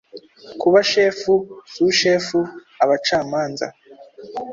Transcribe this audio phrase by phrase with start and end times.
[0.61, 1.33] kuba shefu,
[1.73, 2.39] sushefu,
[2.83, 3.65] abacamanza;•